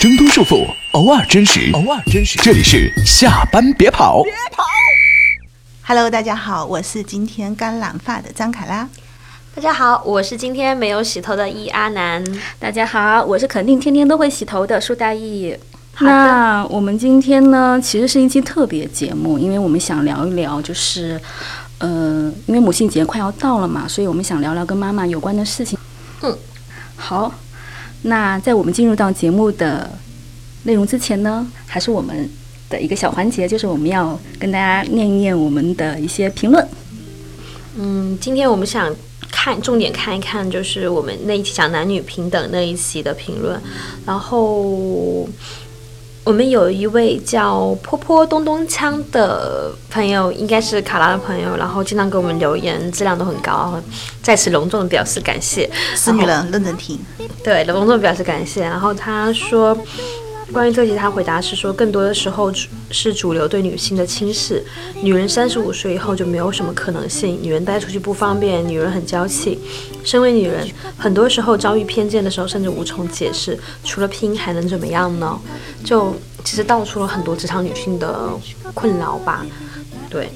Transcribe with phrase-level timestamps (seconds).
[0.00, 2.38] 挣脱束缚，偶尔真实，偶尔真实。
[2.38, 4.64] 这里是下班别跑，别跑。
[5.82, 8.88] Hello，大家好，我是今天刚染发的张凯拉。
[9.54, 12.24] 大家好，我是今天没有洗头的易阿南。
[12.58, 15.54] 大家好，我是肯定天天都会洗头的舒大义。
[15.98, 21.20] 那我们今天呢，其实是一期特别节目，因为我们想聊一聊，就是，
[21.76, 25.78] 呃，因为母亲节快要到了嘛，所以我们想聊聊跟妈妈有关的事情。
[26.22, 26.34] 嗯，
[26.96, 27.30] 好，
[28.02, 29.90] 那在我们进入到节目的
[30.64, 32.28] 内容之前呢，还是我们
[32.68, 36.66] 的一个小环节，就是我们要跟大家念一念我们的一些评论。
[37.76, 38.94] 嗯，今天我们想
[39.30, 43.60] 看重点看一看，就是我们那一期讲男女平等那一期的评论，
[44.06, 45.28] 然后。
[46.22, 53.80] 我们有一位叫坡坡咚咚锵的朋友，应该是卡拉的朋友，然后经常给我们留言，质量都很高，
[54.22, 55.68] 在此隆重的表示感谢。
[55.96, 56.98] 死女人，认真听。
[57.42, 58.60] 对，隆重表示感谢。
[58.62, 59.76] 然后他说，
[60.52, 62.52] 关于这题，他回答是说，更多的时候
[62.90, 64.64] 是主流对女性的轻视。
[65.00, 69.58] 女人三十五岁以后就没有什么可能性，女人带出去不方便，女人很娇气。
[70.02, 75.38] 身为女人，很多时候遭遇偏见的时候，甚至无从解释，除了拼还能怎么样呢？
[75.84, 78.30] 就其实道出了很多职场女性的
[78.74, 79.46] 困扰吧。
[80.08, 80.28] 对，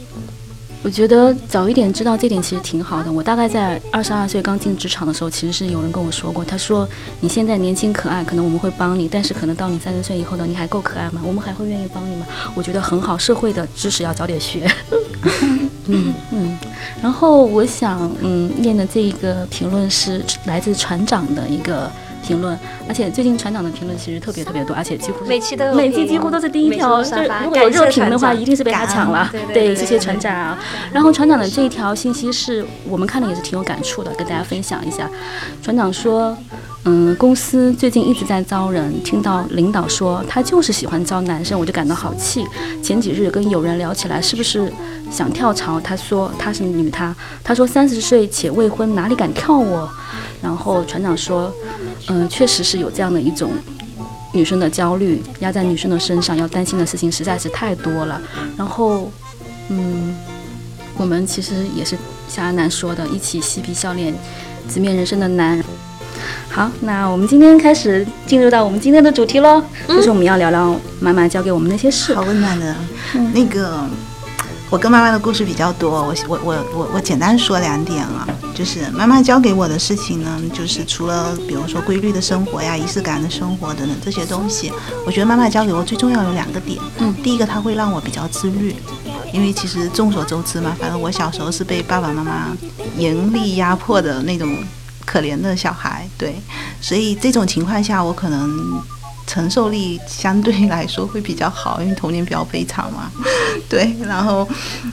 [0.85, 3.11] 我觉得早一点知道这点其实挺好的。
[3.11, 6.87] 我大概在二十二岁刚进职场的时候，其实是有人跟我说过，他说
[7.21, 11.23] 你现在年轻可爱，可能我们会帮你，但是可能到你三十岁以后呢，你还够可爱吗？
[11.25, 12.27] 我们还会愿意帮你吗？
[12.55, 14.71] 我觉得很好，社会的知识要早点学。
[15.87, 16.59] 嗯嗯，
[17.03, 21.91] 然后我想，嗯，念的这一个评论是来自船长的一个
[22.25, 22.59] 评论，
[22.89, 29.29] 而且最近船长的评论其实特别特别多，而且几乎每期都有每期几乎都是第一条，就是如果有热评的话，一定是被他抢了。
[29.31, 30.59] 对对对谢谢船长啊。
[30.93, 35.09] 然后船长的这一条信息是我们看了也是挺有感触的，跟大家分享一下。
[35.63, 36.37] 船长说，
[36.85, 42.45] 嗯，公司最近一直在招人，听到领导说他就是喜欢招男生，我就感到好气。
[42.83, 44.73] 前几日跟友人聊起来，是不是
[45.11, 45.79] 想跳槽？
[45.81, 49.89] 他说他是女他，他说三十岁且未婚，哪里敢跳我？
[50.43, 51.51] 然后船长说，
[52.09, 53.53] 嗯，确实是有这样的一种
[54.33, 58.21] 女生的焦虑压在女生的身上，要担心的事情实在是太多了。
[58.57, 59.11] 然后，
[59.69, 60.15] 嗯，
[60.97, 61.97] 我们其实也是
[62.29, 64.15] 像阿南说的，一起嬉皮笑脸，
[64.69, 65.63] 直面人生的难。
[66.51, 72.15] 好，那我们今天开始进入到我们今天的主题喽，就是我们要聊聊妈妈教给我们那些事。
[72.15, 72.77] 好温暖的，
[73.33, 73.89] 那个，
[74.75, 84.73] 我跟妈妈的故事比较多，我我我我我简单说两点啊，就是妈妈教给我的事情呢，就是除了比如说规律的生活呀、仪式感的生活等等这些东西，
[85.07, 87.15] 我觉得妈妈教给我最重要有两个点，嗯。
[87.23, 88.75] 第一个她会让我比较自律。
[89.33, 92.49] 因为其实众所周知嘛，反正我小时候是被爸爸妈妈
[92.99, 94.59] 严厉压迫的那种
[95.07, 96.35] 可怜的小孩，对，
[96.81, 98.83] 所以这种情况下，我可能
[99.27, 103.11] 承受力相对来说会比较好，因为童年比较悲惨嘛，
[103.69, 104.47] 对，然后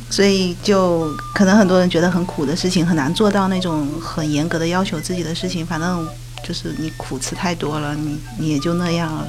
[0.09, 6.07] 所以就可能很多人觉得很苦的事情，很难做到那种很严格的要求自己的事情，反正
[6.47, 9.27] 就是你苦吃太多了，你你也就那样了，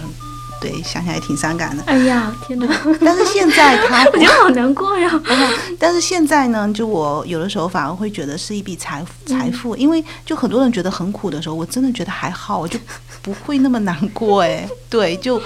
[0.61, 1.83] 对，想想也挺伤感的。
[1.87, 2.67] 哎呀，天哪，
[3.05, 5.21] 但是现在他 我觉得好难过呀。
[5.79, 12.79] 但是现在呢，就我有的时候反而会觉得是一笔财财富，因为就很多人觉得很苦的时候，我真的觉得还好，我就
[13.23, 14.69] 不会那么难过哎。
[14.91, 15.41] 对，就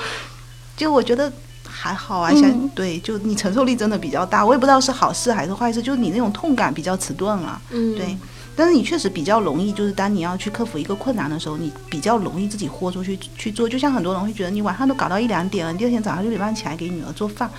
[0.76, 1.30] 就我觉得
[1.64, 7.60] 还好啊，像、嗯对，就你承受力真的比较大，我也不知道是好事还是坏事，就是你那种痛感比较迟钝了。
[7.70, 8.16] 嗯，对，
[8.56, 13.68] 但是你确实比较容易，就是当你要去克服一个困难的时候，你比较容易自己豁出去去做。
[13.68, 17.50] 就像很多人会觉得你晚上都搞到一两点了，你第二天早上六点半起来给女儿做饭，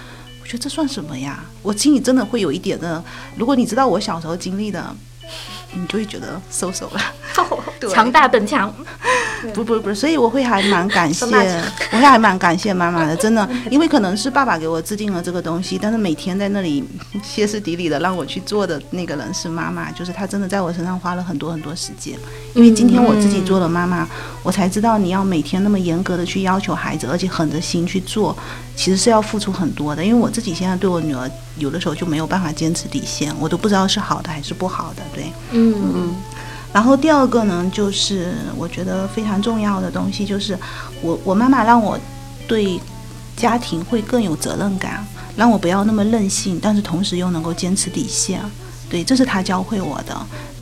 [0.42, 1.44] 我觉得这算什么呀？
[1.62, 3.04] 我心里真的会有一点的，
[3.36, 4.96] 如果你知道我小时候经历的，
[5.74, 7.02] 你就会觉得收手了。
[7.80, 8.74] 对强大本强，
[9.54, 11.26] 不不不，所以我会还蛮感谢，
[11.92, 16.84] 我会还蛮感谢妈妈的，真的，因为可能是爸爸给我制定了这个东西，但是每天在那里
[17.22, 22.18] 歇斯底里的让我去做的那个人是妈妈，就是她真的在我身上花了很多很多时间。
[22.56, 24.08] 因为今天我自己做了妈妈，
[24.42, 28.36] 我才知道你要每天那么严格的去要求孩子，而且狠着心去做，
[28.76, 30.04] 其实是要付出很多的。
[30.04, 35.32] 因为我自己现在对我女儿有的时候就没有办法坚持底线，我都不知道是好的还是不好的，对。
[35.52, 36.16] 嗯嗯
[36.74, 40.58] 然后第二个呢，就是我觉得非常重要的东西，就是
[41.02, 41.98] 我我妈妈让我
[42.48, 42.80] 对
[43.36, 45.06] 家庭会更有责任感，
[45.36, 48.42] 让我不要那么任性，但是同时又能够坚持底线。
[48.90, 50.16] 对，这是她教会我的。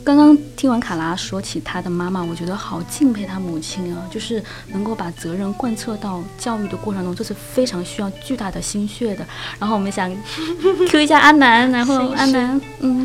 [0.06, 9.26] 刚刚听完卡拉说起她的妈妈，我觉得好敬佩她母亲啊，就是能够把责任贯彻到教育的过程中，这是非常需要巨大的心血的。
[9.58, 10.08] 然后我们想
[10.88, 13.04] Q 一下阿南，然后阿南，嗯，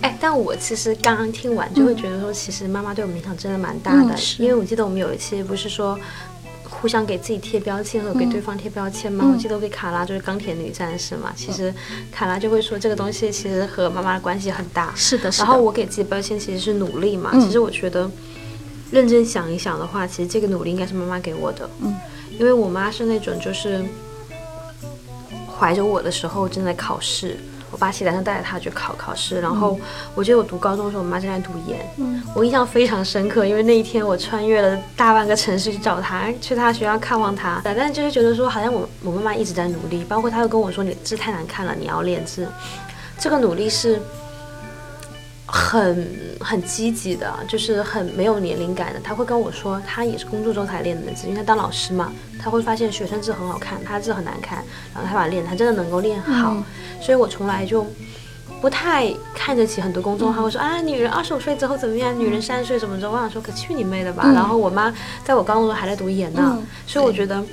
[0.00, 5.98] 哎，但我其实刚刚听完就会觉得说，其实妈妈对我们影响真的蛮大的，嗯因为我记得我们有一期不是说。
[6.80, 9.28] 互相给自己贴标签和给对方贴标签吗？
[9.32, 11.74] 我记得我给卡拉就是钢铁女战士嘛，其实
[12.12, 14.92] 卡拉就会说这个东西其实和妈妈的关系很大。
[14.94, 15.44] 是的，是的。
[15.44, 18.08] 然后我给自己标签其实是努力嘛，其实我觉得
[18.90, 21.68] 认真想一想的话，其实这个努力应该是妈妈给我的。
[21.80, 21.94] 嗯，
[22.38, 23.84] 因为我妈是那种就是
[25.58, 27.38] 怀着我的时候正在考试。
[27.70, 29.78] 我把写单车带着他去考考试，然后
[30.14, 37.60] 我记得我读高中的时候，我妈正在读研，嗯我印象非常深刻，因为那一天我穿越了大半个城市去找他，去他学校看望他。
[37.64, 42.48] 但就是觉得说，好像我我妈妈一直在努力，包括她又跟我说，你字太难看了，你要练字。
[43.18, 44.00] 这个努力是
[45.46, 46.06] 很
[46.40, 49.00] 很积极的，就是很没有年龄感的。
[49.00, 52.12] 他会跟我说，他也是工作中才练的字，因为他当老师嘛，
[52.42, 56.56] 他会发现学生字很好看，他字很难看，然后他把它练，他真的能够练好。
[57.00, 57.86] 所以我从来就
[58.60, 62.18] 不太看得起很多公众号，我说啊，女人二十五岁之后怎么样？
[62.18, 63.08] 女人三十岁怎么着？
[63.08, 64.24] 我想说，可去你妹的吧！
[64.34, 64.92] 然后我妈
[65.24, 67.44] 在我高中时候还在读研呢，所以我觉得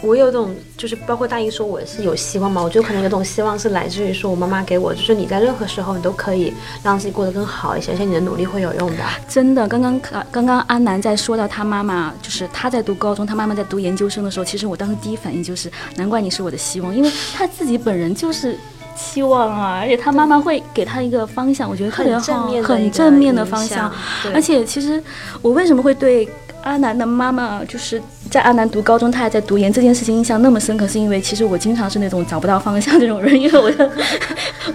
[0.00, 6.52] 我有种就是包括大一说我是有希望嘛，我就可能有种希望是来自于说我妈妈给我，就是你在任何时候你都可以
[6.82, 9.02] 让自己过得更好一些，而且你的努力会有用的。
[9.28, 10.00] 真的，刚刚
[10.30, 18.56] 刚刚安南在说到他妈妈，就是他在读高中，他妈妈在读研究生的时候，其实我当时第一反应就是难怪你是我的希望，因为他自己本人就是。
[19.00, 23.88] 期望啊，而且他妈妈会给他一个方向，我觉得特别好，很正面的方向。
[24.34, 25.00] 而且其实
[25.40, 26.28] 我为什么会对
[26.68, 28.00] 阿南的妈妈，就是
[28.30, 33.90] 在阿南读高中，他还在读研这件事情印象那么深刻，是因为其实我经常是那种找不到方向这种人，因为我的。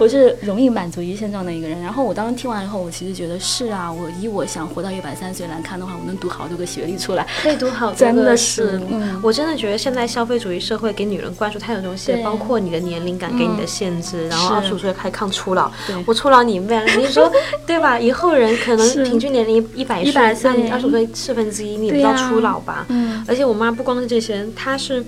[0.00, 8.80] 我是容易满足于现状的一个人，然后我当时听完以后，我其实觉得是啊，我以我想活到一百三十岁来看的话，我能读好多个学历出来，可以读好多，真的是，
[9.22, 15.70] 我真的觉得现在消费主义社会给女人灌输太多东西，包括你的年龄感给你的限制，然后二十五岁开抗初老，
[16.06, 17.30] 我初老你妹，你说
[17.64, 17.96] 对吧？
[17.96, 20.12] 以后人可能平均年龄一百岁，
[20.42, 22.86] 那你二十五岁四分之一，你也比较初老吧？
[22.88, 25.04] 嗯，而且我妈不光是这些，她是。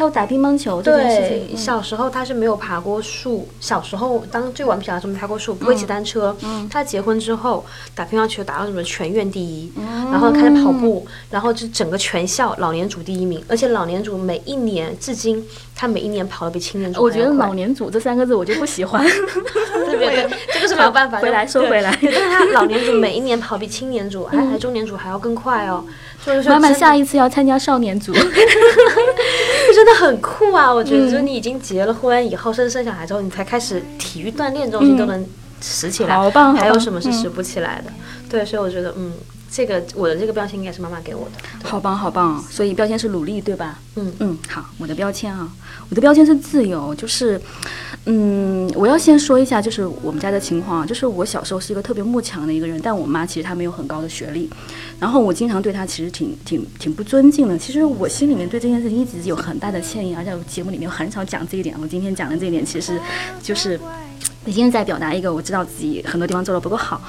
[0.00, 3.46] 还有打乒乓球这件事情，小时候他是没有爬过树。
[3.60, 6.34] 小时候当最顽皮的时候没爬过树，不会骑单车。
[6.70, 7.62] 他结婚之后
[7.94, 9.70] 打乒乓球打到什么全院第一，
[10.10, 13.44] 然后开始跑步，然后就整个全校老年组第一名。
[13.46, 19.04] 而且老年组每一年至今，他每一年跑的比青年组我觉得老年组这三个字我就不喜欢。
[19.04, 21.18] 对对，这个是没有办法。
[21.18, 25.84] 回来说回来，但是他老年组每一年跑比青年组还还中年组还要更快哦。
[26.46, 28.14] 妈妈下一次要参加少年组。
[29.72, 30.72] 真的很酷啊！
[30.72, 35.24] 我觉得，就是你已经结了婚以后，甚至生小孩之后，你才开始体育锻炼这种东西都能
[35.60, 36.54] 拾起来，好棒！
[36.54, 37.92] 还有什么是拾不起来的？
[38.28, 39.12] 对，所以我觉得，嗯，
[39.50, 41.68] 这个我的这个标签应该是妈妈给我的。
[41.68, 42.42] 好棒，好棒！
[42.50, 43.80] 所以标签是努力，对吧？
[43.96, 45.50] 嗯嗯，好，我的标签啊，
[45.88, 47.40] 我的标签是自由，就是，
[48.04, 54.48] 嗯，我要先说一下，就是我们家的情况，就是我小时候是一个特别慕强的一个人，但我妈其实她没有很高的学历。
[55.00, 57.58] 然后我经常对她其实挺挺挺不尊敬的。
[57.58, 61.76] 其实我心里面对这件事情一直有很大的歉意，而且节目里面很少讲这一点。
[61.82, 63.00] 我今天讲的这一点，其实
[63.42, 63.78] 就是。
[64.46, 67.00] 今天在表达一个，我知道自己很多地方做的不够好。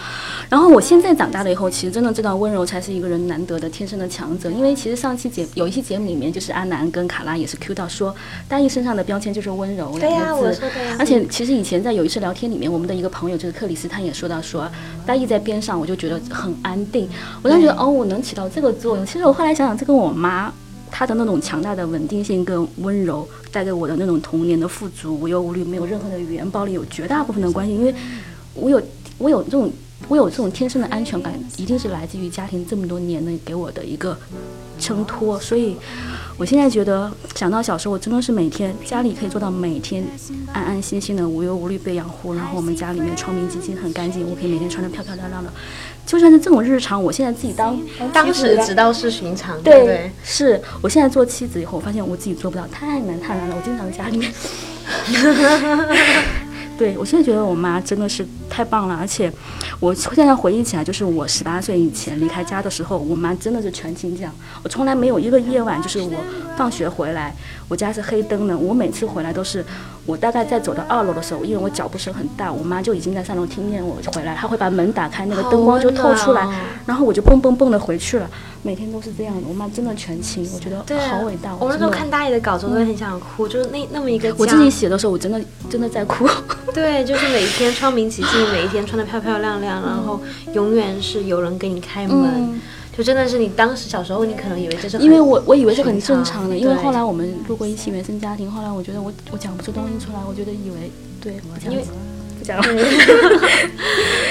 [0.49, 4.51] 然后我现在长大了以后，其实真的知道温柔才是一个人难得的天生的强者。
[4.51, 8.13] 因为其实上期节有一期节目里面，就是阿南跟卡拉也是 Q 到说，
[8.49, 10.61] 大义身上的标签就是温柔两个字。
[10.99, 14.69] 而且其实以前在有一次聊天里面，我们的一个朋友就是克里斯，他也说到说，
[15.05, 17.09] 大义在边上，我就觉得很安定。
[17.41, 19.05] 我就觉得哦，我能起到这个作用。
[19.05, 20.53] 其实我后来想想，这跟我妈。
[20.91, 27.95] 他的那种强大的稳定性跟温柔带给我的那种童年的富足、无忧无虑、没有任何的语言暴力有绝大部分的关系，因为
[28.53, 28.81] 我有
[29.17, 29.71] 我有这种
[30.07, 34.17] 我有这种天生的安全感，一定是来自于家庭这么多年的给我的一个
[34.77, 35.77] 衬托，所以。
[36.37, 40.03] 我现在觉得，想到小时候，我真的是每天家里可以做到每天
[40.51, 45.53] 安安心心的、无忧无虑被养护，然后我们家里面窗明几净、很干净，我可以每天穿的漂漂亮亮的。
[46.05, 47.79] 就算是这种日常，我现在自己当
[48.11, 50.11] 当时只道是寻常，对对？
[50.23, 53.55] 是我现在做妻子以后，我发现我自己做不到，太难太难了。
[53.55, 54.31] 我经常家里面。
[56.77, 59.31] 对，我现在觉得我妈真的是太棒了，而且
[59.79, 64.33] 我现在回忆起来，就是我十八岁以前离开家的时候，我妈真的是全勤奖。
[64.63, 66.11] 我从来没有一个夜晚，就是我
[66.57, 67.33] 放学回来，
[67.69, 69.63] 我家是黑灯的，我每次回来都是。
[70.05, 76.47] 我大概在走到二楼的时候，因为我脚步声很大，我妈就已经在三楼听见我回来，她会把门打开，那个灯光就透出来，
[76.85, 78.29] 然后我就蹦蹦蹦的回去了。
[78.63, 80.77] 每天都是这样的，我妈真的全勤，我觉得
[81.07, 81.55] 好伟大。
[81.55, 84.33] 我那时候看大爷的稿子，我都很想哭，就是那那么一个。
[84.37, 86.27] 我自己写的时候，我真的真的在哭。
[86.73, 90.21] 对，就是每一天窗明几净，每一天穿的漂漂亮亮，然后
[90.53, 92.59] 永远是有人给你开门。
[93.01, 101.33] 就真的是你当时小时候，你可能以为这是因为我我以为是很正常的，因为后来我们路过一期原生家庭，后来我觉得我我讲不出东西出来，我觉得以为对，
[101.67, 101.83] 因为
[102.37, 102.63] 不讲了，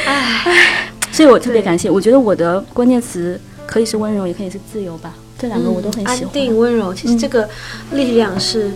[0.06, 5.12] 哎， 所以我特别感谢，我觉得我的关键词可以是温柔，也可以是自由吧。
[5.36, 6.28] 这两个我都很喜安欢。
[6.30, 7.48] 定温柔，其实这个
[7.90, 8.70] 力量是，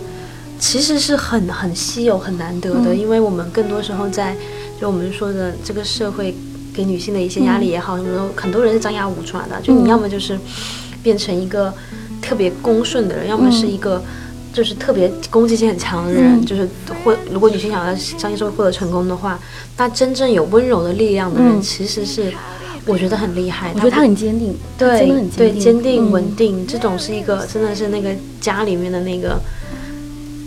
[0.59, 2.99] 其实是很很稀有、很难得的，嗯。
[2.99, 4.35] 因为我们更多时候在
[4.81, 6.35] 就我们说的这个社会
[6.75, 10.37] 给女性的一些压力也好，什么的，很多人是张牙舞爪的，就你要么就是
[11.01, 11.73] 变成一个
[12.21, 14.03] 特别恭顺的人，要么是一个。
[14.55, 16.45] 就是特别攻击性很强的人，嗯。
[16.45, 16.65] 就是
[17.03, 19.37] 或如果女性想要相信社会获得成功的话，
[19.75, 21.61] 那真正有温柔的力量的人，嗯。
[21.61, 22.31] 其实是
[22.85, 23.73] 我觉得很厉害。
[23.75, 26.11] 我觉得他很坚定，对真的很对，坚坚定嗯。
[26.11, 29.37] 稳定，这种是一个真的是那个家里面的那个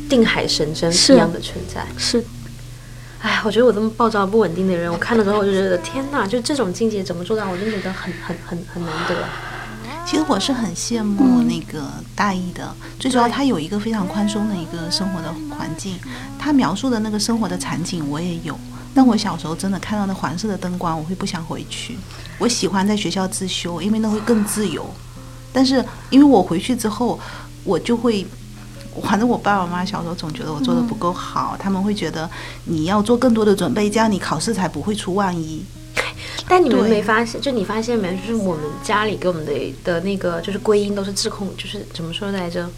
[0.08, 1.84] 定海神针一样的存在。
[1.98, 2.24] 是
[3.20, 7.48] 哎，我觉得我这么暴躁不稳定的人，我看了之后我就觉得天哪，就这种境界怎么做到？
[7.50, 9.16] 我真觉得很很很很难得。
[10.06, 11.84] 其实我是很羡慕那个
[12.14, 15.98] 大一的，最主要他有一个非常宽松的一个生活的环境，
[16.38, 18.58] 他描述的那个生活的场景我也有。
[18.94, 21.98] 但我小时候真的看到那黄色的灯光，我会不想回去。
[22.38, 24.88] 我喜欢在学校自修，因为那会更自由。
[25.52, 27.20] 但是因为我回去之后，
[27.64, 28.26] 我就会，
[29.00, 32.28] 反正我爸爸妈妈小时候总觉得我做的不够好，他们会觉得
[32.64, 35.62] 你要做更多的准备，这样你考试才不会出万一。
[36.48, 37.40] 但你们没发现？
[37.40, 38.16] 就你发现没？
[38.16, 39.52] 就是我们家里给我们的
[39.84, 42.68] 的那个就是归因都是自控，就是怎么说来着？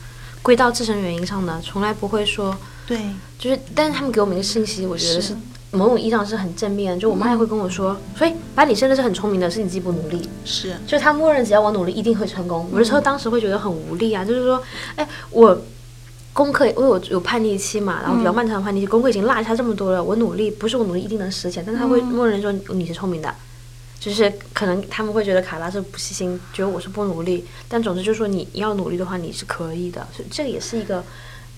[0.43, 2.99] 归到自身原因上的，从来不会说对，
[3.39, 5.37] 就是，但是他们给我们一个信息，我觉得是是
[5.71, 6.99] 某种意义上是很正面。
[6.99, 10.29] 就我妈也会跟我说，所以把你真的是很聪明的，是你自己不努力。
[10.47, 12.67] 是就是他默认只要我努力一定会成功。
[12.73, 14.63] 有的时候当时会觉得很无力啊，就是说，
[14.97, 15.57] 哎，我
[16.33, 23.35] 功课因为我有叛逆期嘛，然后比较漫长的叛逆期，功课已经落下这么多了，我努力不是我努力一定能实现，但是他会默认说你是聪明的。
[23.99, 31.05] 就是可能他们会觉得卡拉是不细心，觉得我是不努力，但总之就是说你要努力的话，你是可以的，所以这个也是一个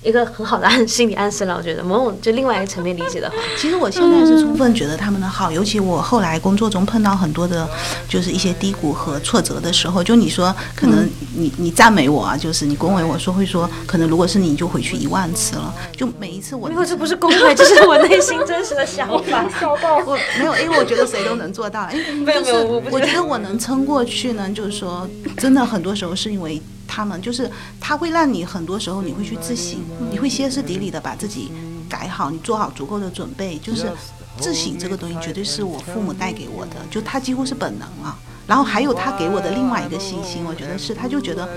[0.02, 1.56] 一个很好的暗心理暗示了。
[1.56, 7.68] 我觉得某种就另外一个层面理解的话，其实我现在是充分觉得他们的好，尤其我后来工作中碰到很多的，
[8.08, 19.44] 就是一些低谷和挫折的时候，就你说可能你你赞美我啊，就是你恭维我说会说，可能如果是你你就回去一万次了，就每一次我因为这不是恭维， 这是我内心真实的想法。
[20.04, 26.60] 我没有，因为我觉得谁都能做到，因为没有就是没有我我觉得我能撑过去呢，就是说真的很多时候是因为
[26.94, 29.78] 他们，就是他会让你很多时候你会去自省，
[30.10, 31.50] 你会歇斯底里的把自己
[31.88, 33.90] 改好，你做好足够的准备，就是
[34.38, 38.14] 自省这个东西绝对是我父母带给我的，就他几乎是本能了。
[38.46, 41.48] 然后还有他给我的另外一个信心，我觉得是，他就觉得，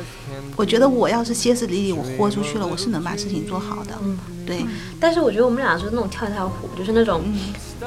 [0.56, 4.00] 我觉得我要是歇斯底里，我豁出去了，我是能把事情做好的。
[4.46, 4.66] 对，
[5.00, 7.24] 但是我觉得我们俩就是那种跳跳虎，就是那种，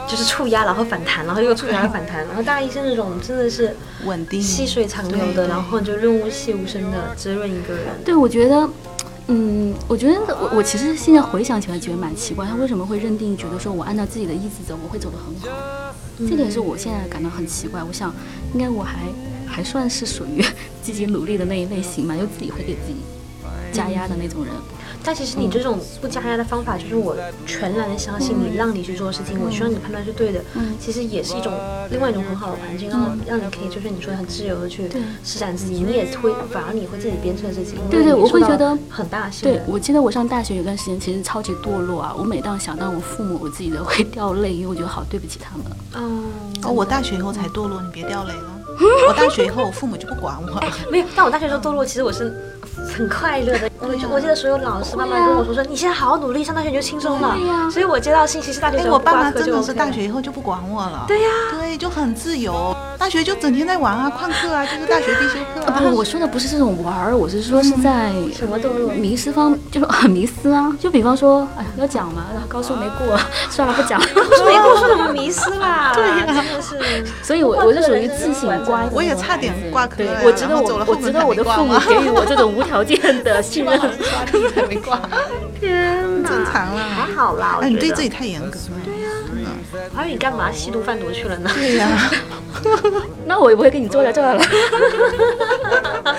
[0.09, 4.43] 就是触压然后反弹，然后又触压又反弹，然后大一是那种真的是稳定。
[4.43, 7.85] 细水长流的，然后就润物细无声的滋润一个人。
[8.05, 8.69] 对，我觉得，
[9.29, 15.95] 嗯，我觉得我我其实现在回想起来觉得蛮奇怪，他为什么会认定觉得说我按照自己的意志走，我会走得很好？
[16.29, 17.81] 这点是我现在感到很奇怪。
[17.83, 18.13] 我想，
[18.53, 19.07] 应该我还
[19.47, 20.45] 还算是属于
[20.83, 22.97] 积极努力的那一类型嘛，就自己会给自己
[23.73, 24.53] 加压的那种人。
[25.05, 30.41] 但其实你这种不加压的方法，就是我全然的相信你，让你去做事情，我希望你判断是对的。
[30.55, 31.53] 嗯其实也是一种
[31.91, 37.75] 另外一种很好的环境，让让你可以就是你说的很自由的去对施展自己，你也会反而你会自己鞭策自己。
[37.91, 39.61] 对对我会觉得很大的信对，。
[39.67, 42.15] 我记得我上大学有段时间其实超级堕落啊！
[42.17, 45.67] 我每当想到我父母，我自己都会掉泪，因为我觉得好对不起他们。
[45.95, 46.23] 哦，
[46.65, 48.58] 哦，我大学以后才堕落，你别掉泪了。
[49.09, 50.63] 我大学以后，我父母就不管我了。
[50.91, 52.33] 没有，但我大学时候堕落，其实我是
[52.97, 53.71] 很快乐的。
[53.81, 57.37] 我就我记得所有老师慢慢跟我说说，你现在好好努力，上大学你就轻松了。
[57.39, 61.05] 呀所以我接到信息是大学哎，时候我爸妈真的是大学以后就不管我了。
[61.07, 62.75] 对呀对，就很自由。
[62.99, 65.81] 大学就整天在玩啊，旷课啊，就是大学必修课啊。
[65.81, 70.71] 不，我说的不是这种玩儿，我是说是在什么堕落迷失方，就是很 迷失啊。
[70.81, 73.17] 就比方说，哎，要讲嘛，高数没过，
[73.51, 74.01] 算了，不讲。
[74.01, 75.93] 没过说什么迷失啦？
[75.95, 77.07] 对呀、真的是。
[77.23, 83.79] 所以我我是属于自省我也差点挂科对呀，我值得我我值得我的父母给予我这种无条件的信任。
[83.81, 85.01] 刷题还没挂，
[85.61, 87.07] 天哪正常还。
[87.15, 88.81] 好啦，我哎，你对自己太严格了。
[88.85, 89.09] 对呀。
[89.95, 91.51] 还有你干嘛吸毒贩毒去了呢？
[91.55, 91.89] 对呀。
[93.27, 94.43] 那我也不会跟你坐在这儿了。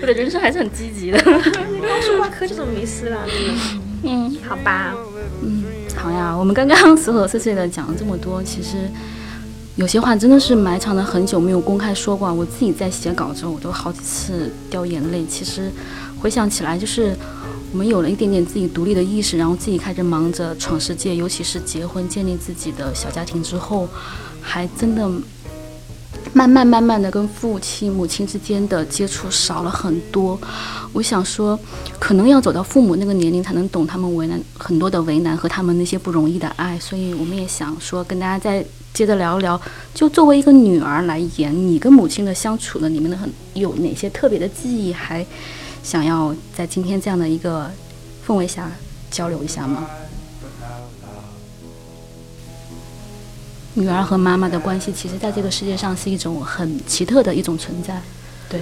[0.00, 1.18] 我的人生还是很积极的。
[1.22, 3.18] 高数挂科就这么迷失了，
[4.04, 4.94] 嗯好吧。
[5.42, 5.64] 嗯，
[5.96, 8.76] 好呀，我们刚刚琐琐碎碎的讲了这么多，其实
[9.76, 12.30] 有些话真的是埋藏了很久没有公开说过。
[12.32, 15.24] 我自己在写稿的时候，我都好几次掉眼泪。
[15.24, 15.70] 其实
[16.20, 17.16] 回想起来，就是
[17.72, 23.88] 我们有了一点点自己独立的意识，然后自己开始忙着闯世界，尤其是结婚建立自己的小家庭之后，
[24.42, 25.08] 还真的
[26.34, 30.38] 慢慢慢慢的跟父亲母亲之间的接触少了很多。
[30.92, 31.58] 我想说，
[31.98, 36.78] 可能要走到父母那个年龄，才能懂他们为难很多的为难和他们那些不容易的爱。
[36.78, 38.62] 所以我们也想说，跟大家在
[38.94, 39.60] 接着聊一聊，
[39.94, 45.24] 就作为一个女儿来言，你跟母亲的相处呢，你们的很有哪些特别的记忆，还
[45.82, 47.70] 想要在今天这样的一个
[48.26, 48.70] 氛围下
[49.10, 49.86] 交流一下吗？
[53.74, 57.98] 女儿和妈妈的关系，其实在这个世界上是一种很奇特的一种存在。
[58.50, 58.60] 对，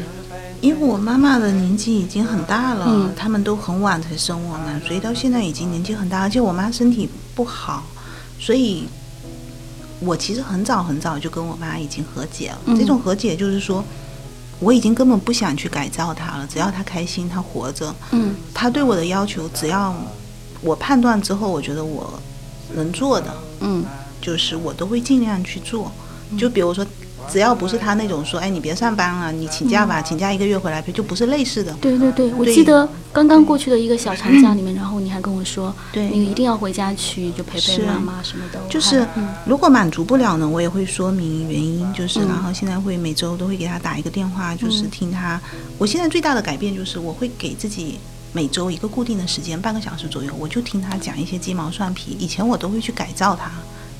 [0.60, 7.82] 因为我妈妈的年纪已经很大了，嗯他们都很晚才生我们，所以到现在已经年纪很大，而且我妈身体不好，
[8.38, 8.84] 所以
[10.00, 12.58] 我其实很早很早就跟我妈已经和解了。
[12.66, 13.84] 嗯这种和解就是说，
[14.58, 19.94] 我已经根本不想去改造她了，只要她开心，她活着，嗯她对我的要求，只要
[20.62, 22.12] 我判断之后，我觉得我
[22.74, 23.84] 能做的，嗯
[24.20, 25.90] 就是我都会尽量去做。
[26.38, 26.86] 就比如说，
[27.30, 31.72] 只要不是他那种说，哎，你别上班了，你请假吧，请假一个月回来陪，就不是类似的。
[31.80, 38.60] 对对对，我记得刚刚过去的一个小长假里面，然后你还跟我说，对你一定要回家去，就陪陪妈妈什么的。
[38.68, 45.40] 就是嗯如果满足不了呢，我也会说明原因，就是嗯然后现在会每周都会给他打一个电话，就是听他。
[45.78, 47.98] 我现在最大的改变就是我会给自己。
[48.32, 52.16] 每周一个固定的时间，半个小时左右，我就听他讲一些鸡毛蒜皮。
[52.16, 53.50] 以前我都会去改造他，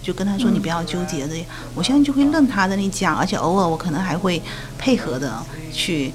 [0.02, 4.40] 就跟他说你不要纠结这，我现在就会认他在那里讲，而且偶尔我可能还会
[4.78, 5.42] 配合的
[5.73, 6.12] 去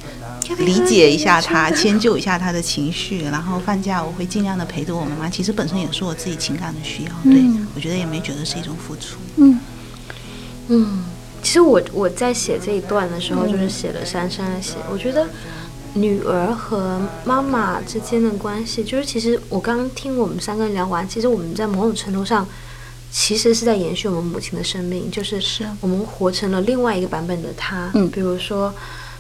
[0.60, 3.24] 理解一下他，迁就一下他的情绪。
[3.24, 9.18] 然后放假我会尽量的陪着我妈妈，其实本身也是我自己情感的需要，对嗯我觉得也没觉得是一种付出。
[9.38, 9.60] 嗯
[10.68, 11.04] 嗯，
[11.44, 14.76] 其实我我在写这一段的时候，就是写了珊珊的写。
[14.92, 15.28] 我觉得
[15.94, 22.48] 女儿和妈妈之间的关系，就是其实我刚刚听我们三个人聊完，其实我们在某种程度上，
[23.18, 27.90] 其实是在延续我们母亲的生命，就是是我们活成了另外一个版本的她。
[27.94, 28.74] 嗯比如说。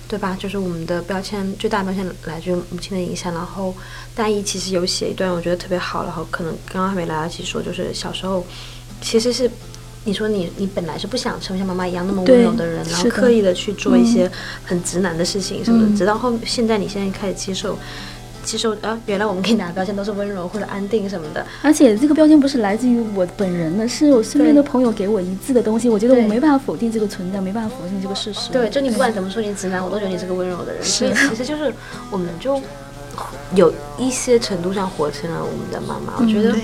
[0.07, 0.37] 对吧？
[0.39, 3.33] 就是我们的标签最大的标签来自于母亲的影响。
[3.33, 3.73] 然后
[4.13, 6.03] 大一其实有写一段，我觉得特别好。
[6.03, 8.45] 然后可能刚刚还没来得及说，就是小时候
[9.01, 9.49] 其实是
[10.03, 14.31] 你说你你本来是不想成为像妈妈一样那么温柔的人，然后刻意的去做一些
[14.63, 17.75] 很直男的事情什么的，嗯直到后现在你现在开始接受。
[18.45, 25.89] 接受啊，原来我们给你打的标签都是温柔或者安定什么的，而且这个标签不是来自于我本人的，是我身边的朋友给我一致的东西。
[25.89, 28.51] 我觉得我没办法否定这个存在，没办法否定这个事实。
[28.51, 30.83] 对，就你不管怎么说你直男，我都觉得你是个温柔的人。
[30.83, 31.73] 所以其实就是
[32.11, 32.61] 我们就
[33.55, 36.55] 有一些程度上活成了我们的妈妈，我觉得，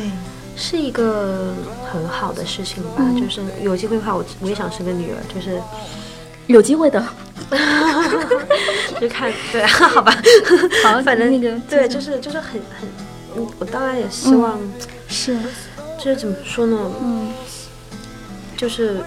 [0.56, 1.54] 是一个
[1.91, 2.98] 很好的事情吧。
[3.00, 5.60] 嗯就是有机会的话，我我也想生个女儿，就是
[6.48, 7.04] 有机会的。
[9.00, 10.16] 就看对， 好吧，
[10.84, 12.88] 好，反正那个对，就是就是很很，
[13.38, 14.60] 嗯我当然也希望，
[15.08, 15.38] 是，
[15.98, 17.32] 就是怎么说呢，嗯
[18.58, 19.04] 就是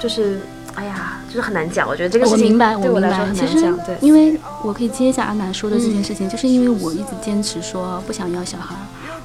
[0.00, 0.40] 就是。
[0.76, 3.40] 哎呀，就是很难讲，我觉得这个事情我明白，对我来说明白。
[3.40, 3.86] 其实很难讲。
[3.86, 8.74] 对，，因为我可以接一下阿南说的这件事情，就是因为我一直坚持说不想要小孩，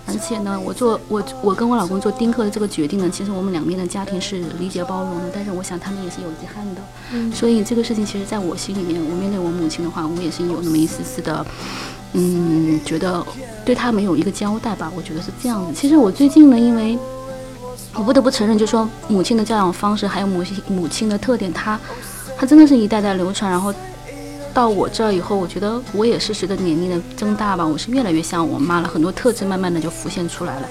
[0.09, 6.81] 而且呢，我做我我跟我老公做丁克的这个决定呢，其实我们两边的家庭是理解包容的，但是我想他们也是有遗憾的。
[7.11, 11.45] 嗯所以这个事情其实在我心里面，我面对我母亲的话，我也是有那么一丝丝的，
[12.13, 13.25] 嗯，觉得
[13.63, 15.73] 对她没有一个交代吧，我觉得是这样子。
[15.73, 16.97] 其实我最近呢，因为
[17.95, 21.79] 我不得不承认，就说母亲的教养方式，还有母亲母亲的特点，她
[22.37, 23.49] 她真的是一代代流传。
[23.49, 23.73] 然后
[24.59, 30.67] 到我这儿以后，我觉得我也是随着年龄的增大吧，我是越来越像我妈了，很多特质慢慢的就浮现出来了。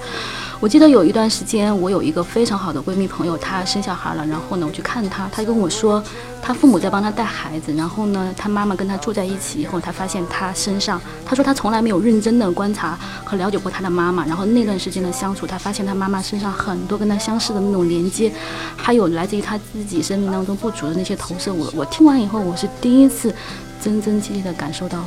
[0.59, 6.03] 我记得有一段时间，我有一个非常好的闺蜜朋友，她生小孩了，然后呢，我去看她，她跟我说，
[6.39, 18.31] 她父母在帮她带孩子，然后呢，她妈妈跟她住在一起以后，她发现她身上，她说她从来没有认真的观察和了解过她的妈妈，然后那段时间的相处，她发现她妈妈身上很多跟她相似的那种连接，
[18.75, 21.51] 还有来自于她自己生命当中不足的那些投射。
[21.51, 23.33] 我我听完以后，我是第一次
[23.81, 25.03] 真真切切的感受到，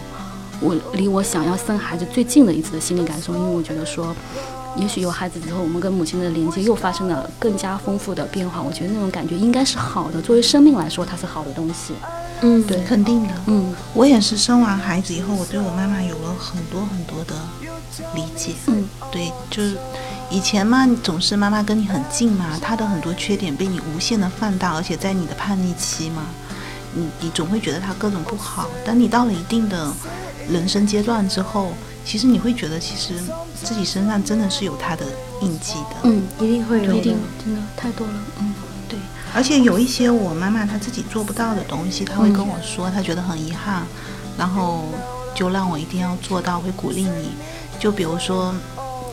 [0.60, 4.14] 我离我想要生孩子最近的一次的心理感受，因为我觉得说。
[4.74, 8.62] 也许有孩子之后，我们跟母亲的连接又发生了更加丰富的变化。
[8.62, 11.92] 我觉得那种感觉应该是好的，作为生命来说，它是好的东西。
[12.40, 13.34] 嗯，对肯定的。
[13.48, 17.34] 嗯我也是生完孩子以后，我对我妈妈有了很多很多的
[18.14, 18.54] 理解。
[18.68, 19.76] 嗯，对，就是
[20.30, 26.22] 以前嘛，总是妈妈跟你很近嘛，她的很多缺点被你无限的放大，而且在你的叛逆期嘛，
[26.94, 28.68] 你你总会觉得他各种不好。
[28.84, 29.92] 等你到了一定的
[30.48, 31.72] 人生阶段之后，
[32.04, 33.14] 其实你会觉得，其实
[33.62, 35.06] 自己身上真的是有他的
[35.40, 35.96] 印记的。
[36.04, 38.12] 嗯，一定会有的一定真的太多了。
[38.40, 38.54] 嗯
[38.88, 38.98] 对，
[39.34, 43.84] 而且有一些我妈妈她自己做不到的东西，她会跟我说，她觉得很遗憾，
[44.36, 44.84] 然后
[45.34, 47.30] 就让我一定要做到，会鼓励你。
[47.78, 48.54] 就比如说，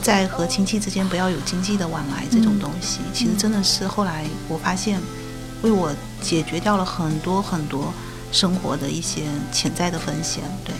[0.01, 4.99] 在和亲戚之间不要有经济的往来这种东西，其实真的是后来我发现，
[5.61, 5.91] 为我
[6.21, 7.93] 解决掉了很多很多
[8.31, 10.43] 生活的一些潜在的风险。
[10.63, 10.73] 对，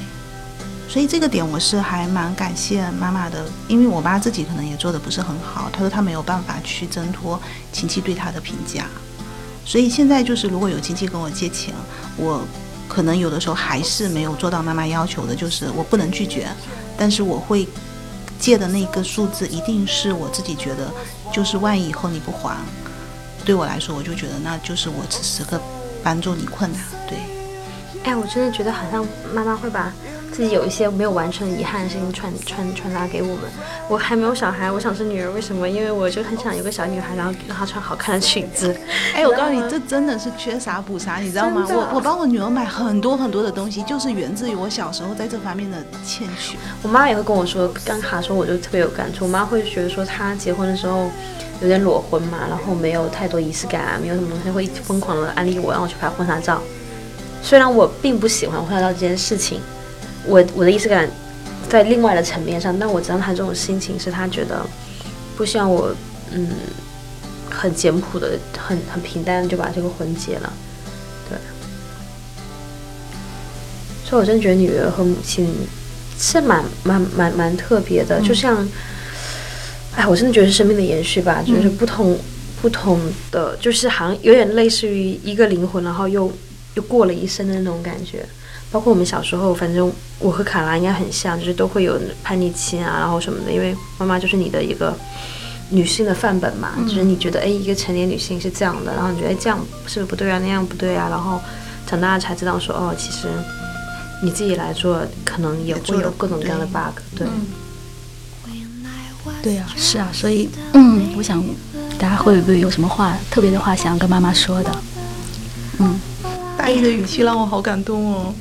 [0.87, 7.39] 所以这个点我是还蛮感谢妈妈的，因为我妈自己可能也做的不是很好，她说她没有办法去挣脱
[7.71, 8.85] 亲戚对她的评价，
[9.65, 11.73] 所以现在就是如果有亲戚跟我借钱，
[12.17, 12.41] 我
[12.87, 16.47] 可能有的时候还是没有做到妈妈要求的，就是我不能拒绝，
[16.97, 17.67] 但是我会。
[18.39, 20.89] 借的那个数字一定是我自己觉得，
[21.29, 22.55] 就是万一以后你不还，
[23.49, 25.59] 对我来说，我就觉得那就是我此时刻
[26.03, 26.79] 帮助你困难。
[27.07, 27.17] 对，
[28.03, 29.91] 哎，我真的觉得好像妈妈会把。
[30.39, 33.39] 自己有一些没有完成遗憾的事情传传传达给我们。
[33.89, 35.29] 我还没有小孩，我想生女儿。
[35.31, 35.67] 为什么？
[35.67, 38.73] 因为我就很想有个小女孩，然后让她穿好看的裙子。
[39.13, 41.67] 哎，我告诉你，这真的是缺啥补啥，你知道吗？
[41.67, 45.75] 我我帮我女儿买很多很多的东西，就是源自于我小时候在这方面的
[46.05, 46.55] 欠缺。
[46.81, 49.25] 我妈也会跟我说，刚卡说我就特别有感触。
[49.25, 51.11] 我妈会觉得说，她结婚的时候
[51.61, 56.61] 有点裸婚嘛，然后没有太多仪式感啊，没有什么东西，会疯狂的安利我，让我去拍婚纱照。
[57.43, 59.59] 虽然我并不喜欢婚纱照这件事情。
[60.29, 61.09] 我我的仪式感
[61.67, 64.65] 在另外的层面上，但我知道他这种心情是他觉得
[65.35, 65.93] 不希望我
[66.31, 66.47] 嗯
[67.49, 70.53] 很简朴的、很很平淡就把这个婚结了，
[71.29, 71.37] 对。
[74.05, 75.47] 所以我真觉得女儿和母亲
[76.17, 78.67] 是蛮蛮蛮蛮特别的，就像
[79.95, 82.17] 哎，我真的觉得是生命的延续吧，就是不同
[82.61, 82.99] 不同
[83.31, 86.31] 的，就是好像有点类似于一个灵魂，然后又
[86.75, 88.25] 又过了一生的那种感觉。
[88.71, 93.51] 包括我们小时候，反正我和卡拉应该很像，就是都会有叛逆期啊，然后什么的。
[93.51, 94.95] 因为妈妈就是你的一个
[95.69, 101.39] 女性的范本嘛，就是你觉得哎，一个成年女性是这样的，然后你觉得这样是不是不对啊，那样不对啊，然后
[101.87, 103.27] 长大了才知道说哦，其实
[104.21, 106.99] 你自己来做，可能也会有各种各样的 bug。
[107.15, 107.27] 对，
[109.41, 111.43] 对啊，是啊，所以嗯，我想
[111.97, 114.71] 大家会不会有什么话特别的话想要跟妈妈说的？
[115.79, 115.99] 嗯，
[116.57, 118.33] 大姨的语气让我好感动哦。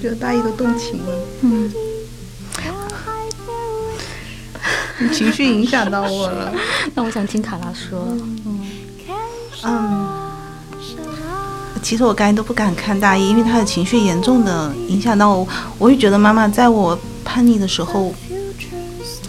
[0.00, 1.72] 觉得大一都动情了，嗯，
[5.00, 6.52] 你情绪影响到我了。
[6.94, 8.06] 那我想听卡拉说，
[8.46, 8.60] 嗯
[9.64, 10.08] 嗯，
[11.82, 15.48] 其实我刚才都不敢看大一，因为他的情绪严重的影响到我。
[15.78, 18.14] 我会觉得妈妈在我叛逆的时候，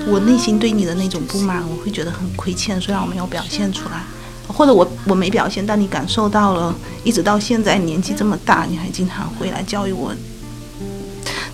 [0.08, 4.04] 我内心对你的那种不满，我会觉得很亏欠，虽然我没有表现出来，
[4.48, 6.76] 或者我我没表现，但你感受到了。
[7.04, 10.14] 一直到现在年纪这么大，你还经常回来教育我。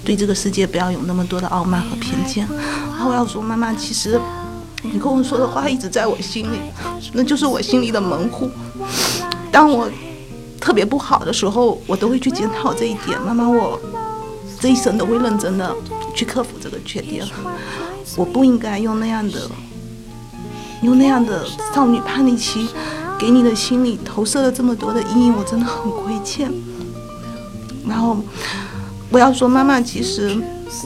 [0.06, 2.48] 对这个世界不要有那么多的傲慢和偏见。
[2.92, 4.22] 然后我要说，妈妈，其实
[4.84, 6.60] 你跟我说的话一直在我心里，
[7.14, 8.50] 那就是我心里的门户。
[9.52, 9.90] 当我
[10.62, 13.20] 特别不好的时候，我都会去检讨这一点。
[13.20, 13.80] 妈妈，我
[14.60, 15.76] 这一生都会认真的
[16.14, 17.26] 去克服这个缺点。
[18.16, 19.50] 我不应该用那样的，
[20.84, 22.68] 用那样的少女叛逆期，
[23.18, 26.54] 给你的心里投射了这么多的阴影，我真的很亏欠。
[27.88, 28.18] 然后。
[29.12, 30.36] 我要说，妈妈，其实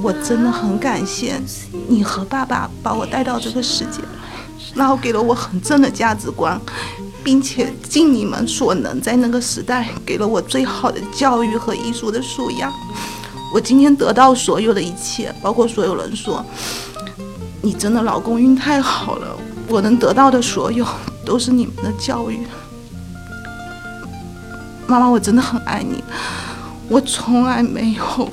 [0.03, 1.41] 我真的很感谢
[1.87, 4.01] 你和爸爸把我带到这个世界，
[4.75, 6.59] 然后给了我很正的价值观，
[7.23, 12.71] 并且尽你们所能，在那个时代给了我最好的教育和艺术的素养。
[13.51, 16.45] 我今天得到所有的一切，包括所有人说
[17.61, 19.35] 你真的老公运太好了，
[19.67, 20.85] 我能得到的所有
[21.25, 22.41] 都是你们的教育。
[24.85, 26.03] 妈妈，我真的很爱你。
[26.89, 28.31] 我从来没有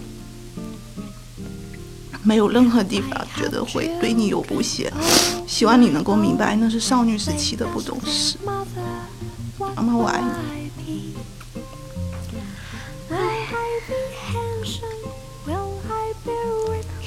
[2.22, 4.92] 没有任何地方觉得会对你有不屑，
[5.46, 8.36] 希望你能够明白，那是少女时期的不懂事。
[8.44, 8.64] 妈
[9.82, 10.26] 妈，我爱你。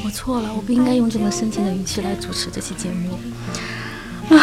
[0.01, 3.19] 我错了，我不应该用这么深情的语气来主持这期节目。
[4.35, 4.39] 啊，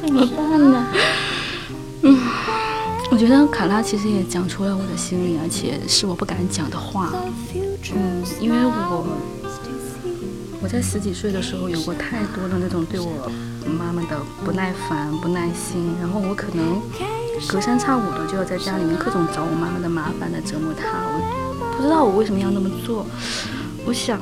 [0.00, 0.86] 怎么办呢？
[3.20, 7.12] 我觉得卡拉其实也讲出了我的心里，而且是我不敢讲的话。
[7.94, 9.06] 嗯，因为我
[10.62, 13.30] 我在十几岁的时候有过太多的那种对我
[13.78, 16.80] 妈妈的不耐烦、不耐心，然后我可能
[17.46, 20.88] 隔三差五的就要在家里面各种找我妈妈的麻烦来折磨她。
[21.04, 23.04] 我不知道我为什么要那么做。
[23.84, 24.18] 我想。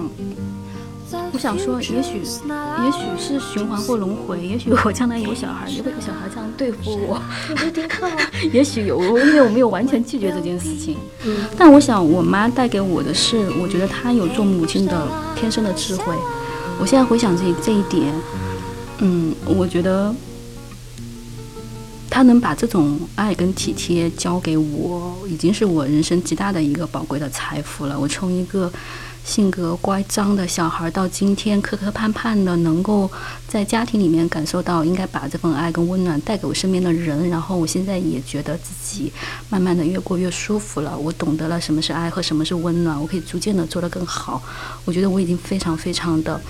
[1.30, 7.20] 我想说，也许，也许是循环或轮回，也许我将来有小孩，也会有小孩这样对付我。
[8.52, 10.96] 也许有，因为我没有完全拒绝这件事情。
[11.24, 11.36] 嗯。
[11.56, 16.04] 但我想，我妈带给我的是，我觉得她有做母亲的天生的智慧。
[16.80, 18.12] 我现在回想这这一点，
[18.98, 20.14] 嗯，我觉得
[22.08, 27.98] 她能把这种爱跟体贴交给我，已经是我人生极大的一个宝贵的财富了。
[28.00, 28.72] 我从一个。
[29.28, 33.10] 性格乖张的小孩，到今天磕磕绊绊的，能够
[33.46, 37.28] 在家庭里面感受到应该把这份爱跟温暖带给我身边的人。
[37.28, 39.12] 然后我现在也觉得自己
[39.50, 44.42] 慢慢的越过越舒服了，我懂得了什么是爱和什么是温暖，我可以逐渐的做得更好。
[44.86, 46.40] 我觉得我已经非常非常的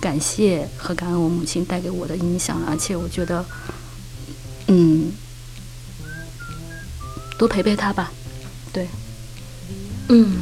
[0.00, 3.46] 感谢和感恩我母亲带给我的影响，而且我觉得，
[4.66, 5.12] 嗯，
[7.38, 8.10] 多陪陪她吧，
[8.72, 8.88] 对。
[10.08, 10.34] 嗯，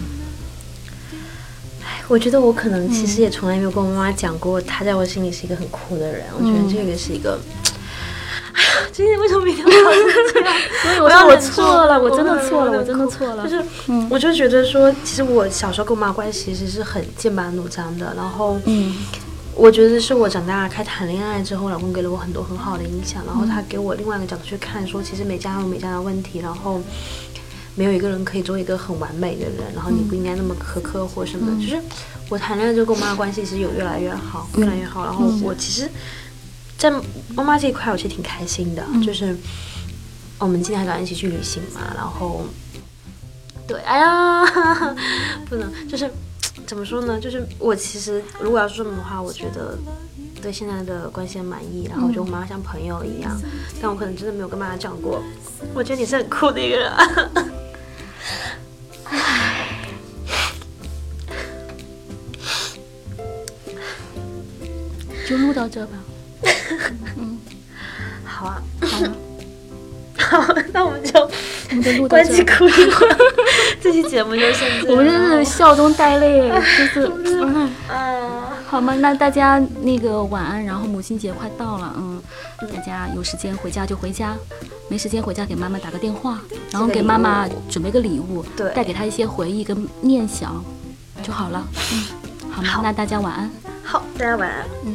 [2.08, 6.24] 我觉得我可能其实也从来没有跟我妈妈讲过，她在我心里是一个很酷的人。
[6.38, 7.38] 我觉得这个是一个，
[8.90, 9.90] 今天为什么每天都要
[10.32, 10.54] 这样？
[10.82, 13.46] 所以我说我错了，我真的错了，我真的错了。
[13.46, 13.62] 就是，
[14.08, 18.14] 我就觉得说，其实我小时候跟我妈关系其实是很剑拔弩张的。
[18.16, 18.96] 然后，嗯，
[19.54, 23.22] 我觉得是我长大开谈恋爱之后，老公给了我很多很好的影响。
[23.26, 26.38] 然后他给我另外一个角度去看，说其实每家有每家的问题。
[26.38, 26.80] 然后。
[27.78, 31.62] 没有一个人可以做一个很完美的人，然后你不应该那么苛刻或什么的。
[31.64, 31.80] 就是
[32.28, 35.04] 我谈恋爱之后跟我妈的关系其实有越来越好，越来越好。
[35.04, 35.88] 然后我其实，
[36.76, 36.90] 在
[37.36, 38.84] 妈妈这一块，我其实挺开心的。
[39.06, 39.36] 就是
[40.40, 41.80] 我们今天还敢一起去旅行嘛？
[41.94, 42.44] 然后，
[43.64, 44.44] 对，哎呀，
[45.48, 46.10] 不能，就是
[46.66, 47.20] 怎么说呢？
[47.20, 49.78] 就是我其实如果要说这么的话，我觉得
[50.42, 51.86] 对现在的关系很满意。
[51.88, 53.40] 然后我觉得我妈像朋友一样，
[53.80, 55.22] 但我可能真的没有跟妈妈讲过。
[55.74, 56.92] 我觉得你是很酷的一个人。
[65.28, 65.92] 就录到这吧。
[67.18, 67.38] 嗯，
[68.24, 69.12] 好啊，好啊，
[70.46, 72.56] 好，那我们就我们就录到关机这。
[72.56, 73.16] 哭一会儿。
[73.82, 74.66] 这期节目就先。
[74.88, 78.17] 我们真是笑中带泪，就是嗯，嗯，
[78.68, 78.94] 好吗？
[78.96, 82.20] 那大家那个晚安，然后母亲节快到了，嗯，
[82.60, 84.36] 大家有时间回家就回家，
[84.88, 86.38] 没时间回家给妈妈打个电话，
[86.70, 90.62] 然后给妈妈准备个礼物，对带给她一些回忆跟念想
[91.22, 92.68] 就好了，嗯，好吗？
[92.68, 93.50] 好那大家晚安。
[93.82, 94.66] 好，大家晚安。
[94.84, 94.94] 嗯。